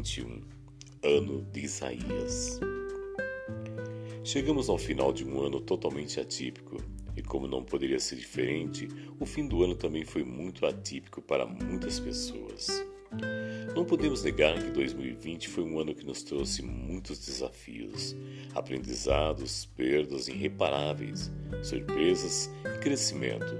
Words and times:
2021, 0.00 0.40
ano 1.02 1.46
de 1.52 1.60
Isaías. 1.60 2.58
Chegamos 4.24 4.68
ao 4.68 4.78
final 4.78 5.12
de 5.12 5.26
um 5.26 5.42
ano 5.42 5.60
totalmente 5.60 6.18
atípico, 6.18 6.82
e 7.16 7.22
como 7.22 7.46
não 7.46 7.62
poderia 7.62 7.98
ser 8.00 8.16
diferente, 8.16 8.88
o 9.18 9.26
fim 9.26 9.46
do 9.46 9.62
ano 9.62 9.74
também 9.74 10.04
foi 10.04 10.24
muito 10.24 10.64
atípico 10.64 11.20
para 11.20 11.44
muitas 11.46 12.00
pessoas. 12.00 12.82
Não 13.74 13.84
podemos 13.84 14.22
negar 14.24 14.58
que 14.62 14.70
2020 14.70 15.48
foi 15.48 15.64
um 15.64 15.78
ano 15.78 15.94
que 15.94 16.06
nos 16.06 16.22
trouxe 16.22 16.62
muitos 16.62 17.18
desafios, 17.18 18.16
aprendizados, 18.54 19.66
perdas 19.66 20.28
irreparáveis, 20.28 21.30
surpresas 21.62 22.50
e 22.64 22.78
crescimento. 22.78 23.54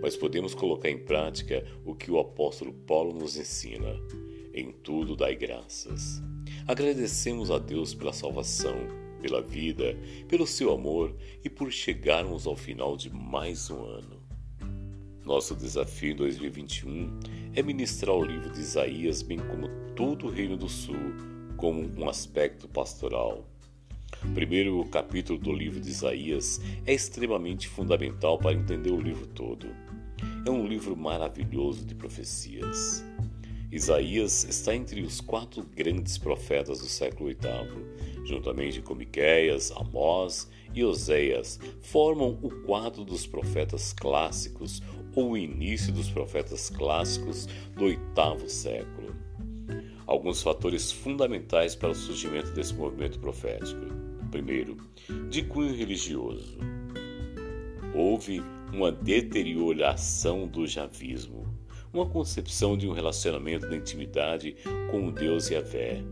Mas 0.00 0.16
podemos 0.16 0.54
colocar 0.54 0.88
em 0.88 0.98
prática 0.98 1.66
o 1.84 1.94
que 1.94 2.10
o 2.10 2.18
apóstolo 2.18 2.72
Paulo 2.72 3.12
nos 3.12 3.36
ensina: 3.36 4.00
em 4.60 4.72
tudo 4.72 5.16
dai 5.16 5.34
graças. 5.34 6.22
Agradecemos 6.66 7.50
a 7.50 7.58
Deus 7.58 7.94
pela 7.94 8.12
salvação, 8.12 8.76
pela 9.20 9.40
vida, 9.40 9.96
pelo 10.28 10.46
seu 10.46 10.72
amor 10.72 11.16
e 11.44 11.48
por 11.48 11.70
chegarmos 11.72 12.46
ao 12.46 12.56
final 12.56 12.96
de 12.96 13.10
mais 13.10 13.70
um 13.70 13.82
ano. 13.82 14.20
Nosso 15.24 15.54
desafio 15.54 16.12
em 16.12 16.16
2021 16.16 17.20
é 17.54 17.62
ministrar 17.62 18.16
o 18.16 18.24
livro 18.24 18.50
de 18.50 18.60
Isaías, 18.60 19.22
bem 19.22 19.38
como 19.38 19.68
todo 19.94 20.26
o 20.26 20.30
Reino 20.30 20.56
do 20.56 20.68
Sul, 20.68 20.96
como 21.56 21.80
um 21.98 22.08
aspecto 22.08 22.68
pastoral. 22.68 23.46
O 24.24 24.32
primeiro 24.32 24.84
capítulo 24.86 25.38
do 25.38 25.52
livro 25.52 25.80
de 25.80 25.88
Isaías 25.88 26.60
é 26.84 26.92
extremamente 26.92 27.68
fundamental 27.68 28.38
para 28.38 28.52
entender 28.52 28.90
o 28.90 29.00
livro 29.00 29.26
todo. 29.26 29.66
É 30.44 30.50
um 30.50 30.66
livro 30.66 30.96
maravilhoso 30.96 31.84
de 31.84 31.94
profecias. 31.94 33.04
Isaías 33.72 34.42
está 34.44 34.74
entre 34.74 35.00
os 35.02 35.20
quatro 35.20 35.62
grandes 35.62 36.18
profetas 36.18 36.80
do 36.80 36.86
século 36.86 37.28
VIII, 37.28 38.26
juntamente 38.26 38.82
com 38.82 38.96
Miqueias, 38.96 39.70
Amós 39.70 40.50
e 40.74 40.82
Oséias, 40.84 41.60
formam 41.80 42.36
o 42.42 42.50
quadro 42.62 43.04
dos 43.04 43.28
profetas 43.28 43.92
clássicos 43.92 44.82
ou 45.14 45.30
o 45.30 45.38
início 45.38 45.92
dos 45.92 46.10
profetas 46.10 46.68
clássicos 46.68 47.46
do 47.76 47.84
oitavo 47.84 48.48
século. 48.48 49.14
Alguns 50.04 50.42
fatores 50.42 50.90
fundamentais 50.90 51.76
para 51.76 51.90
o 51.90 51.94
surgimento 51.94 52.50
desse 52.50 52.74
movimento 52.74 53.20
profético. 53.20 53.86
Primeiro, 54.32 54.76
de 55.28 55.44
cunho 55.44 55.74
religioso. 55.74 56.58
Houve 57.94 58.42
uma 58.72 58.90
deterioração 58.90 60.48
do 60.48 60.66
javismo, 60.66 61.46
uma 61.92 62.06
concepção 62.06 62.76
de 62.76 62.88
um 62.88 62.92
relacionamento 62.92 63.68
de 63.68 63.76
intimidade 63.76 64.56
com 64.90 65.08
o 65.08 65.12
Deus 65.12 65.50
Yahvé, 65.50 66.02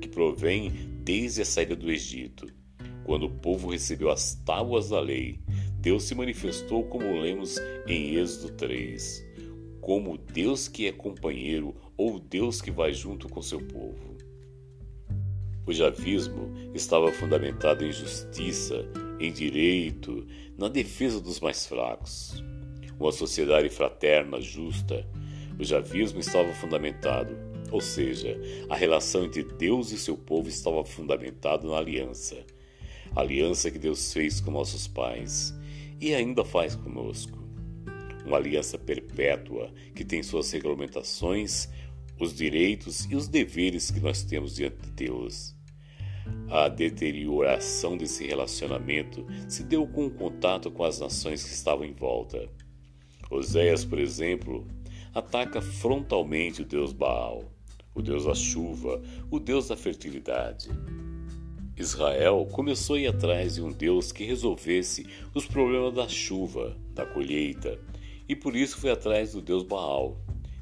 que 0.00 0.08
provém 0.08 0.70
desde 1.02 1.42
a 1.42 1.44
saída 1.44 1.74
do 1.74 1.90
Egito, 1.90 2.46
quando 3.04 3.26
o 3.26 3.30
povo 3.30 3.70
recebeu 3.70 4.10
as 4.10 4.34
tábuas 4.34 4.90
da 4.90 5.00
lei 5.00 5.40
Deus 5.80 6.02
se 6.02 6.14
manifestou, 6.14 6.84
como 6.84 7.20
lemos 7.20 7.56
em 7.86 8.16
Êxodo 8.16 8.52
3, 8.54 9.24
como 9.80 10.18
Deus 10.18 10.66
que 10.66 10.88
é 10.88 10.92
companheiro 10.92 11.74
ou 11.96 12.18
Deus 12.18 12.60
que 12.60 12.70
vai 12.70 12.92
junto 12.92 13.28
com 13.28 13.40
seu 13.40 13.60
povo. 13.60 14.16
O 15.64 15.72
javismo 15.72 16.52
estava 16.74 17.12
fundamentado 17.12 17.84
em 17.84 17.92
justiça, 17.92 18.84
em 19.20 19.32
direito, 19.32 20.26
na 20.56 20.68
defesa 20.68 21.20
dos 21.20 21.38
mais 21.38 21.64
fracos. 21.64 22.42
Uma 22.98 23.12
sociedade 23.12 23.68
fraterna, 23.68 24.40
justa. 24.40 25.06
O 25.58 25.64
javismo 25.64 26.20
estava 26.20 26.52
fundamentado, 26.52 27.36
ou 27.70 27.80
seja, 27.80 28.40
a 28.68 28.74
relação 28.74 29.24
entre 29.24 29.42
Deus 29.42 29.92
e 29.92 29.98
seu 29.98 30.16
povo 30.16 30.48
estava 30.48 30.84
fundamentada 30.84 31.66
na 31.66 31.76
aliança. 31.76 32.36
A 33.14 33.20
aliança 33.20 33.70
que 33.70 33.78
Deus 33.78 34.12
fez 34.12 34.40
com 34.40 34.50
nossos 34.50 34.86
pais 34.86 35.54
e 36.00 36.14
ainda 36.14 36.44
faz 36.44 36.74
conosco. 36.74 37.38
Uma 38.24 38.36
aliança 38.36 38.78
perpétua 38.78 39.72
que 39.94 40.04
tem 40.04 40.22
suas 40.22 40.50
regulamentações, 40.50 41.68
os 42.18 42.34
direitos 42.34 43.06
e 43.10 43.16
os 43.16 43.28
deveres 43.28 43.90
que 43.90 44.00
nós 44.00 44.22
temos 44.22 44.56
diante 44.56 44.78
de 44.82 44.90
Deus. 44.90 45.56
A 46.50 46.68
deterioração 46.68 47.96
desse 47.96 48.26
relacionamento 48.26 49.26
se 49.48 49.62
deu 49.62 49.86
com 49.86 50.06
o 50.06 50.10
contato 50.10 50.70
com 50.70 50.84
as 50.84 51.00
nações 51.00 51.42
que 51.42 51.50
estavam 51.50 51.84
em 51.84 51.92
volta. 51.92 52.48
Oséias, 53.30 53.84
por 53.84 53.98
exemplo, 53.98 54.66
ataca 55.14 55.60
frontalmente 55.60 56.62
o 56.62 56.64
deus 56.64 56.92
Baal, 56.92 57.44
o 57.94 58.00
deus 58.00 58.24
da 58.24 58.34
chuva, 58.34 59.02
o 59.30 59.38
deus 59.38 59.68
da 59.68 59.76
fertilidade. 59.76 60.70
Israel 61.76 62.48
começou 62.50 62.96
a 62.96 63.00
ir 63.00 63.06
atrás 63.06 63.54
de 63.54 63.62
um 63.62 63.70
Deus 63.70 64.10
que 64.10 64.24
resolvesse 64.24 65.06
os 65.32 65.46
problemas 65.46 65.94
da 65.94 66.08
chuva, 66.08 66.76
da 66.92 67.06
colheita, 67.06 67.78
e 68.28 68.34
por 68.34 68.56
isso 68.56 68.78
foi 68.78 68.90
atrás 68.90 69.32
do 69.32 69.40
Deus 69.40 69.62
Baal. 69.62 70.16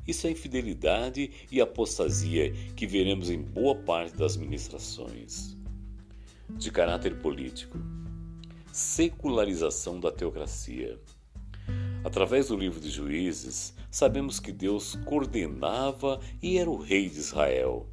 Isso 0.06 0.26
é 0.26 0.30
infidelidade 0.30 1.30
e 1.50 1.60
apostasia 1.60 2.52
que 2.76 2.86
veremos 2.86 3.30
em 3.30 3.40
boa 3.40 3.74
parte 3.74 4.16
das 4.16 4.36
ministrações. 4.36 5.56
De 6.50 6.70
caráter 6.70 7.18
político, 7.18 7.78
secularização 8.70 9.98
da 9.98 10.12
teocracia. 10.12 11.00
Através 12.06 12.46
do 12.46 12.56
livro 12.56 12.78
de 12.78 12.88
Juízes, 12.88 13.74
sabemos 13.90 14.38
que 14.38 14.52
Deus 14.52 14.94
coordenava 15.04 16.20
e 16.40 16.56
era 16.56 16.70
o 16.70 16.80
rei 16.80 17.10
de 17.10 17.18
Israel 17.18 17.88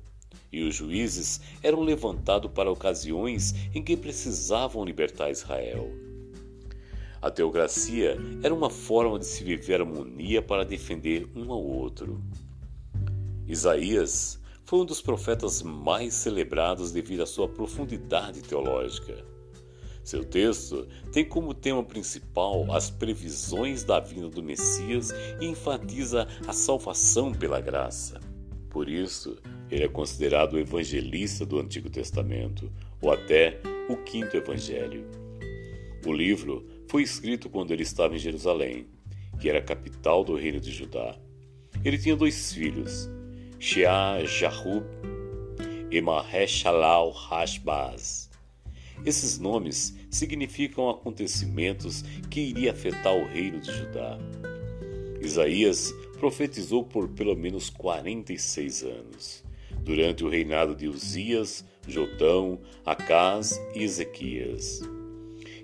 e 0.51 0.61
os 0.61 0.75
juízes 0.75 1.41
eram 1.63 1.81
levantados 1.81 2.51
para 2.51 2.71
ocasiões 2.71 3.55
em 3.73 3.81
que 3.81 3.97
precisavam 3.97 4.85
libertar 4.85 5.31
Israel. 5.31 5.89
A 7.19 7.31
teocracia 7.31 8.15
era 8.43 8.53
uma 8.53 8.69
forma 8.69 9.17
de 9.17 9.25
se 9.25 9.43
viver 9.43 9.81
harmonia 9.81 10.43
para 10.43 10.63
defender 10.63 11.27
um 11.35 11.51
ao 11.51 11.63
outro. 11.63 12.21
Isaías 13.47 14.39
foi 14.63 14.81
um 14.81 14.85
dos 14.85 15.01
profetas 15.01 15.63
mais 15.63 16.13
celebrados 16.13 16.91
devido 16.91 17.23
à 17.23 17.25
sua 17.25 17.47
profundidade 17.47 18.43
teológica. 18.43 19.32
Seu 20.03 20.23
texto 20.23 20.87
tem 21.11 21.23
como 21.23 21.53
tema 21.53 21.83
principal 21.83 22.69
as 22.71 22.89
previsões 22.89 23.83
da 23.83 23.99
vinda 23.99 24.27
do 24.27 24.43
Messias 24.43 25.11
e 25.39 25.45
enfatiza 25.45 26.27
a 26.45 26.51
salvação 26.51 27.31
pela 27.31 27.61
graça. 27.61 28.19
Por 28.69 28.89
isso, 28.89 29.37
ele 29.71 29.83
é 29.83 29.87
considerado 29.87 30.53
o 30.53 30.59
evangelista 30.59 31.45
do 31.45 31.59
Antigo 31.59 31.89
Testamento, 31.89 32.71
ou 33.01 33.11
até 33.11 33.59
o 33.87 33.95
quinto 33.97 34.35
evangelho. 34.35 35.05
O 36.05 36.11
livro 36.11 36.65
foi 36.87 37.03
escrito 37.03 37.49
quando 37.49 37.71
ele 37.71 37.83
estava 37.83 38.15
em 38.15 38.19
Jerusalém, 38.19 38.87
que 39.39 39.49
era 39.49 39.59
a 39.59 39.63
capital 39.63 40.23
do 40.23 40.35
reino 40.35 40.59
de 40.59 40.71
Judá. 40.71 41.15
Ele 41.83 41.97
tinha 41.97 42.15
dois 42.15 42.53
filhos, 42.53 43.09
Shea 43.59 44.25
Jahub 44.25 44.85
e 45.89 46.01
Maheshalal 46.01 47.11
Hashbaz. 47.11 48.22
Esses 49.05 49.37
nomes 49.37 49.95
significam 50.09 50.89
acontecimentos 50.89 52.03
que 52.29 52.39
iriam 52.39 52.73
afetar 52.73 53.15
o 53.15 53.27
reino 53.27 53.59
de 53.59 53.71
Judá. 53.71 54.17
Isaías 55.21 55.93
profetizou 56.17 56.83
por 56.83 57.09
pelo 57.09 57.35
menos 57.35 57.69
46 57.69 58.83
anos 58.83 59.43
durante 59.83 60.23
o 60.23 60.29
reinado 60.29 60.75
de 60.75 60.87
Uzias, 60.87 61.65
Jotão, 61.87 62.59
Acás 62.85 63.59
e 63.75 63.83
Ezequias. 63.83 64.81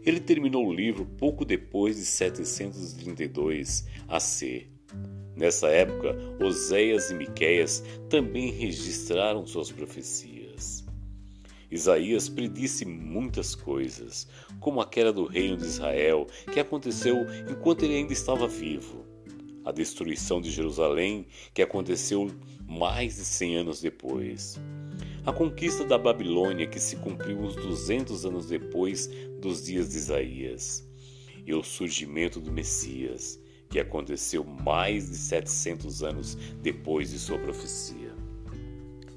Ele 0.05 0.19
terminou 0.19 0.67
o 0.67 0.73
livro 0.73 1.05
pouco 1.05 1.45
depois 1.45 1.95
de 1.95 2.05
732 2.05 3.85
AC. 4.07 4.67
Nessa 5.35 5.69
época, 5.69 6.15
Oséias 6.43 7.11
e 7.11 7.13
Miqueias 7.13 7.83
também 8.09 8.51
registraram 8.51 9.45
suas 9.45 9.71
profecias. 9.71 10.38
Isaías 11.71 12.27
predisse 12.27 12.85
muitas 12.85 13.53
coisas, 13.55 14.27
como 14.59 14.81
aquela 14.81 15.13
do 15.13 15.25
reino 15.25 15.57
de 15.57 15.65
Israel, 15.65 16.27
que 16.51 16.59
aconteceu 16.59 17.15
enquanto 17.49 17.83
ele 17.83 17.95
ainda 17.95 18.13
estava 18.13 18.47
vivo 18.47 19.09
a 19.69 19.71
destruição 19.71 20.41
de 20.41 20.49
Jerusalém, 20.49 21.27
que 21.53 21.61
aconteceu 21.61 22.29
mais 22.67 23.15
de 23.15 23.25
100 23.25 23.55
anos 23.57 23.81
depois. 23.81 24.59
A 25.25 25.31
conquista 25.31 25.85
da 25.85 25.97
Babilônia, 25.97 26.67
que 26.67 26.79
se 26.79 26.95
cumpriu 26.97 27.39
uns 27.39 27.55
200 27.55 28.25
anos 28.25 28.47
depois 28.47 29.07
dos 29.39 29.63
dias 29.63 29.89
de 29.89 29.97
Isaías. 29.97 30.87
E 31.45 31.53
o 31.53 31.63
surgimento 31.63 32.39
do 32.39 32.51
Messias, 32.51 33.39
que 33.69 33.79
aconteceu 33.79 34.43
mais 34.43 35.09
de 35.09 35.17
700 35.17 36.03
anos 36.03 36.35
depois 36.61 37.11
de 37.11 37.19
sua 37.19 37.37
profecia. 37.37 38.08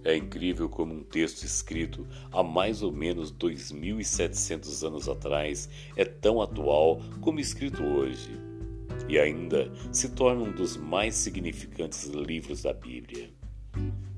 É 0.04 0.16
incrível 0.16 0.68
como 0.68 0.94
um 0.94 1.02
texto 1.02 1.44
escrito 1.44 2.06
há 2.32 2.42
mais 2.42 2.82
ou 2.82 2.90
menos 2.90 3.32
2.700 3.32 4.86
anos 4.86 5.08
atrás 5.08 5.68
é 5.96 6.04
tão 6.04 6.42
atual 6.42 7.00
como 7.20 7.38
escrito 7.38 7.84
hoje 7.84 8.30
e 9.08 9.18
ainda 9.18 9.70
se 9.92 10.08
torna 10.10 10.42
um 10.42 10.52
dos 10.52 10.76
mais 10.76 11.14
significantes 11.14 12.06
livros 12.06 12.62
da 12.62 12.72
Bíblia. 12.72 13.30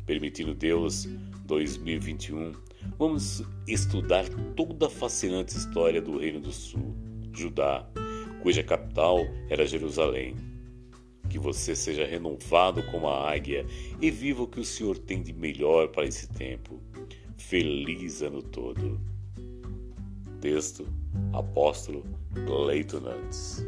Permitindo 0.06 0.54
Deus, 0.54 1.08
2021, 1.46 2.52
vamos 2.98 3.42
estudar 3.66 4.24
toda 4.56 4.86
a 4.86 4.90
fascinante 4.90 5.56
história 5.56 6.00
do 6.00 6.18
Reino 6.18 6.40
do 6.40 6.52
Sul, 6.52 6.94
Judá, 7.32 7.86
cuja 8.42 8.62
capital 8.62 9.18
era 9.48 9.66
Jerusalém. 9.66 10.53
Que 11.34 11.38
você 11.40 11.74
seja 11.74 12.06
renovado 12.06 12.80
como 12.92 13.08
a 13.08 13.28
águia 13.28 13.66
e 14.00 14.08
viva 14.08 14.44
o 14.44 14.46
que 14.46 14.60
o 14.60 14.64
Senhor 14.64 14.96
tem 14.96 15.20
de 15.20 15.32
melhor 15.32 15.88
para 15.88 16.06
esse 16.06 16.28
tempo. 16.28 16.80
Feliz 17.36 18.22
ano 18.22 18.40
todo. 18.40 19.00
Texto 20.40 20.86
Apóstolo 21.32 22.04
Cleiton 22.46 23.00
Nantes. 23.00 23.66